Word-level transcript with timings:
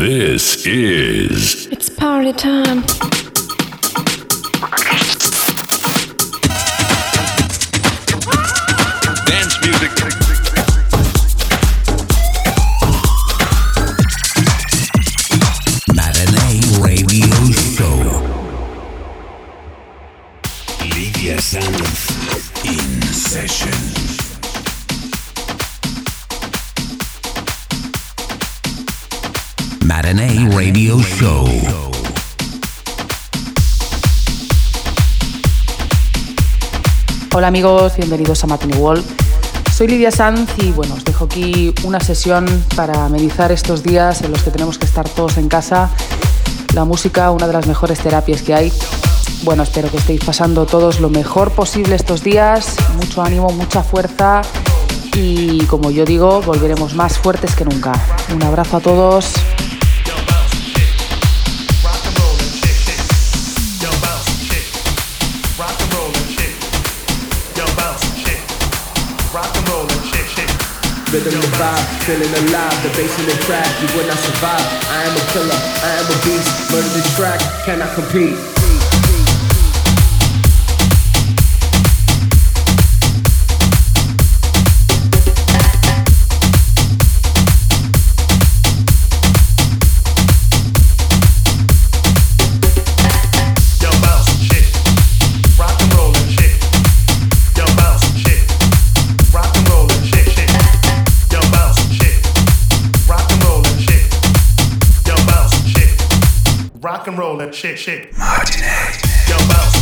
This 0.00 0.64
is. 0.64 1.66
It's 1.66 1.90
party 1.90 2.32
time. 2.32 3.29
Hola 37.34 37.48
amigos, 37.48 37.96
bienvenidos 37.96 38.42
a 38.42 38.46
Matinee 38.46 38.78
World. 38.78 39.04
Soy 39.70 39.88
Lidia 39.88 40.10
Sanz 40.10 40.50
y 40.58 40.72
bueno, 40.72 40.94
os 40.94 41.04
dejo 41.04 41.26
aquí 41.26 41.74
una 41.84 42.00
sesión 42.00 42.46
para 42.74 43.04
amenizar 43.04 43.52
estos 43.52 43.82
días 43.82 44.22
en 44.22 44.30
los 44.30 44.42
que 44.42 44.50
tenemos 44.50 44.78
que 44.78 44.86
estar 44.86 45.06
todos 45.10 45.36
en 45.36 45.48
casa. 45.48 45.90
La 46.74 46.86
música, 46.86 47.30
una 47.32 47.46
de 47.46 47.52
las 47.52 47.66
mejores 47.66 47.98
terapias 47.98 48.40
que 48.40 48.54
hay. 48.54 48.72
Bueno, 49.42 49.62
espero 49.64 49.90
que 49.90 49.98
estéis 49.98 50.24
pasando 50.24 50.64
todos 50.64 51.00
lo 51.00 51.10
mejor 51.10 51.50
posible 51.50 51.96
estos 51.96 52.24
días. 52.24 52.76
Mucho 52.96 53.22
ánimo, 53.22 53.50
mucha 53.50 53.82
fuerza 53.82 54.40
y 55.14 55.66
como 55.66 55.90
yo 55.90 56.06
digo, 56.06 56.40
volveremos 56.40 56.94
más 56.94 57.18
fuertes 57.18 57.54
que 57.54 57.66
nunca. 57.66 57.92
Un 58.34 58.42
abrazo 58.42 58.78
a 58.78 58.80
todos. 58.80 59.34
Vibe, 71.60 71.84
feeling 72.08 72.32
alive, 72.48 72.76
the 72.82 72.88
bass 72.96 73.12
in 73.20 73.26
the 73.26 73.36
track, 73.44 73.68
you 73.82 73.88
will 73.94 74.06
not 74.08 74.16
survive. 74.16 74.64
I 74.96 75.04
am 75.04 75.14
a 75.14 75.24
killer, 75.32 75.60
I 75.84 75.90
am 76.00 76.06
a 76.08 76.16
beast, 76.24 76.72
murder 76.72 76.88
this 76.96 77.08
track, 77.16 77.40
cannot 77.66 77.92
compete. 77.94 78.59
Shit, 107.52 107.78
shit. 107.78 108.16
Martinez. 108.16 109.28
Yo, 109.28 109.36
bounce. 109.48 109.79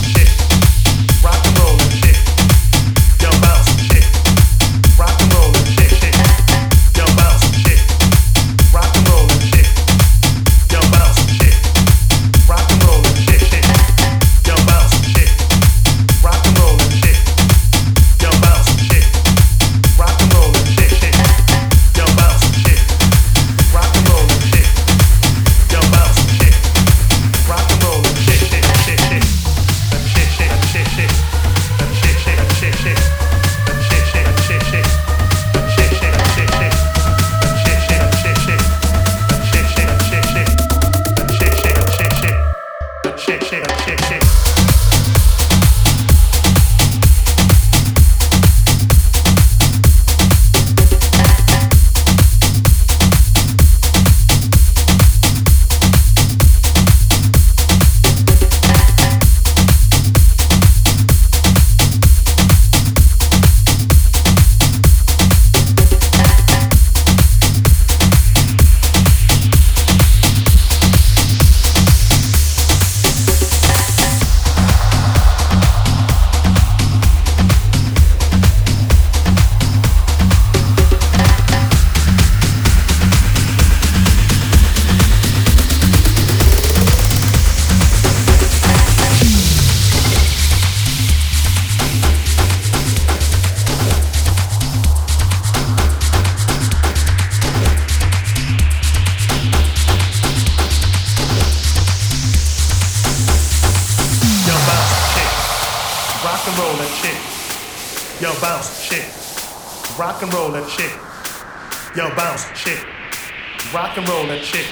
Rock 113.72 113.96
and 113.98 114.08
roll 114.08 114.26
that 114.26 114.42
shit. 114.42 114.66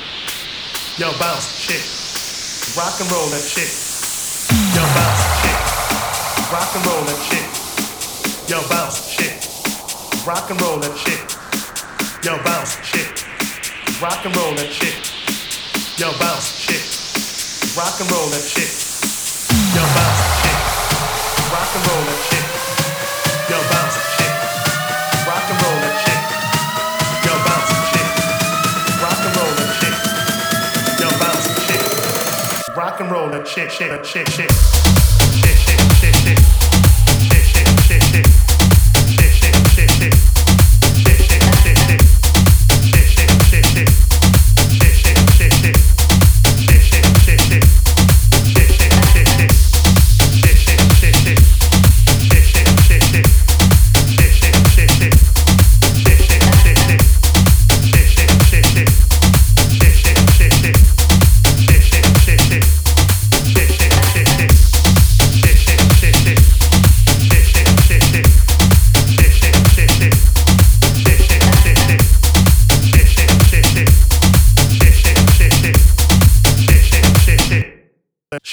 Yo, 0.99 1.07
bounce 1.21 1.55
shit. 1.55 1.79
Rock 2.77 2.99
and 2.99 3.11
roll 3.13 3.29
that 3.31 3.45
shit. 3.47 3.71
Yo, 4.75 4.83
bounce 4.91 5.23
shit. 5.39 5.55
Rock 6.51 6.75
and 6.75 6.83
roll 6.83 7.05
that 7.07 7.21
shit. 7.31 7.47
Yo, 8.51 8.59
bounce 8.69 9.07
shit. 9.07 10.27
Rock 10.27 10.51
and 10.51 10.61
roll 10.61 10.79
that 10.81 10.97
shit. 10.99 11.21
Yo, 12.25 12.43
bounce 12.43 12.75
shit. 12.83 13.07
Rock 14.03 14.25
and 14.27 14.35
roll 14.35 14.55
that 14.57 14.73
shit. 14.73 14.99
Yo, 16.01 16.11
bounce 16.19 16.59
shit. 16.59 16.83
Rock 17.79 18.01
and 18.01 18.11
roll 18.11 18.27
that 18.35 18.43
shit. 18.43 18.67
Yo, 19.77 19.83
bounce. 19.95 20.27
Rock 21.53 21.71
and 21.77 21.87
roll 21.87 22.03
that. 22.07 22.16
roll, 33.11 33.33
a 33.33 33.45
chick, 33.45 33.71
chick, 33.71 34.05
shake, 34.05 34.27
shake, 34.27 34.49
chick. 34.49 34.96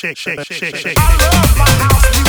Roller 0.03 0.15
shake, 0.15 0.45
shake, 0.45 0.75
shake, 0.75 0.75
shake. 0.75 0.97
I 0.97 1.17
love 1.31 1.57
my 1.57 1.65
house 1.83 2.22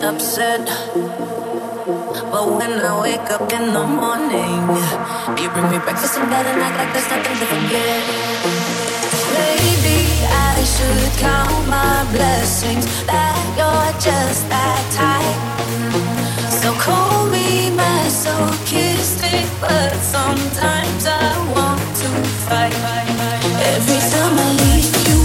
upset. 0.06 0.66
But 2.32 2.46
when 2.58 2.74
I 2.78 2.94
wake 3.02 3.30
up 3.32 3.52
in 3.52 3.74
the 3.74 3.86
morning, 4.02 4.62
you 5.42 5.50
bring 5.50 5.68
me 5.72 5.80
breakfast 5.80 6.14
to 6.16 6.22
bed 6.30 6.46
and 6.46 6.62
act 6.62 6.78
like 6.78 6.92
there's 6.94 7.10
nothing 7.10 7.38
to 7.42 7.46
forget. 7.54 8.02
Maybe 9.34 9.98
I 10.30 10.56
should 10.74 11.12
count 11.18 11.68
my 11.68 12.06
blessings 12.14 12.86
that 13.10 13.42
you're 13.58 13.94
just 14.00 14.48
that 14.54 14.84
type. 15.02 15.42
So 16.62 16.70
call 16.86 17.26
me 17.28 17.72
masochistic, 17.72 19.46
but 19.60 19.94
sometimes 20.16 21.04
I 21.08 21.34
want 21.56 21.82
to 22.02 22.10
fight. 22.46 22.78
Every 23.74 24.02
time 24.12 24.38
I 24.38 24.50
leave 24.62 25.08
you. 25.08 25.25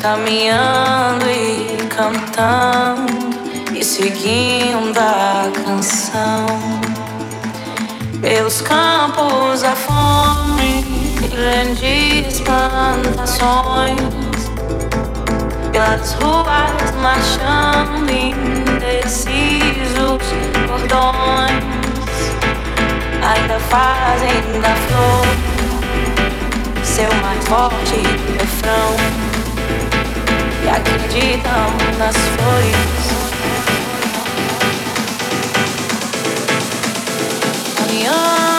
caminhando 0.00 1.24
e 1.28 1.76
cantando 1.88 3.12
e 3.74 3.84
seguindo 3.84 4.96
a 4.98 5.50
canção. 5.64 6.46
Pelos 8.20 8.60
campos 8.60 9.64
a 9.64 9.74
fome 9.74 10.84
grandes 11.28 12.40
plantações 12.40 13.98
pelas 15.72 16.12
ruas 16.12 16.94
marchando 17.02 18.10
indecisos 18.10 19.22
cordões 20.68 21.64
ainda 23.22 23.58
fazem 23.58 24.60
da 24.60 24.74
flor 24.76 25.51
seu 26.92 27.08
mais 27.22 27.42
forte 27.46 28.02
refrão. 28.38 28.96
E 30.62 30.68
acreditam 30.68 31.70
nas 31.98 32.16
flores. 32.16 32.76
Caminhando 37.76 38.51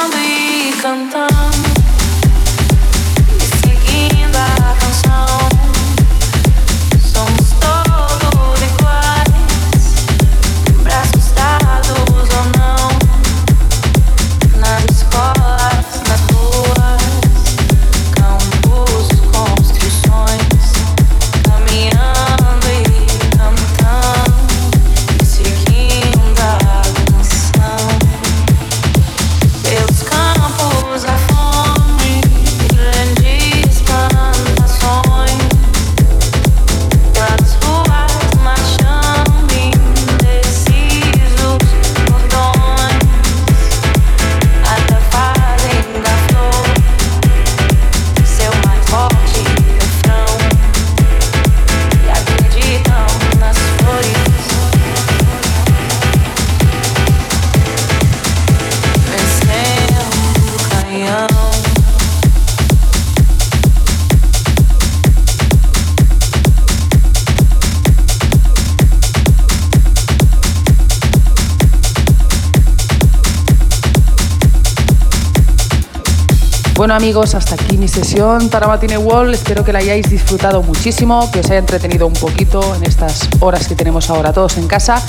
Bueno 76.83 76.95
amigos, 76.95 77.33
hasta 77.33 77.55
aquí 77.55 77.77
mi 77.77 77.87
sesión 77.87 78.49
para 78.49 78.67
Matine 78.67 78.97
Wall. 78.97 79.33
Espero 79.33 79.63
que 79.63 79.71
la 79.71 79.79
hayáis 79.79 80.09
disfrutado 80.09 80.61
muchísimo, 80.63 81.31
que 81.31 81.39
os 81.39 81.45
haya 81.45 81.59
entretenido 81.59 82.05
un 82.05 82.11
poquito 82.11 82.75
en 82.75 82.83
estas 82.83 83.29
horas 83.39 83.69
que 83.69 83.75
tenemos 83.75 84.09
ahora 84.09 84.33
todos 84.33 84.57
en 84.57 84.67
casa. 84.67 85.01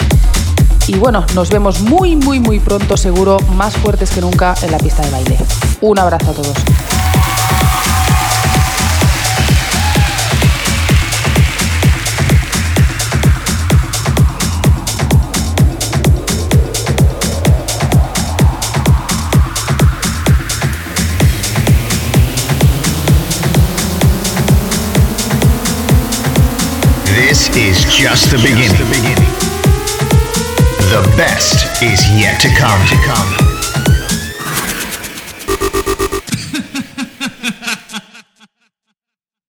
Y 0.87 0.95
bueno, 0.99 1.27
nos 1.35 1.51
vemos 1.51 1.81
muy, 1.81 2.15
muy, 2.15 2.39
muy 2.39 2.61
pronto 2.61 2.97
seguro, 2.97 3.39
más 3.57 3.77
fuertes 3.77 4.13
que 4.13 4.21
nunca 4.21 4.55
en 4.63 4.71
la 4.71 4.79
pista 4.79 5.03
de 5.03 5.11
baile. 5.11 5.37
Un 5.81 5.99
abrazo 5.99 6.31
a 6.31 6.35
todos. 6.35 6.55
Is 27.57 27.85
just 27.85 28.31
the 28.33 28.39
beginning. 28.39 28.75
The 30.91 31.03
best 31.17 31.83
is 31.83 32.01
yet 32.11 32.41
to 32.41 32.49
come. 32.49 33.44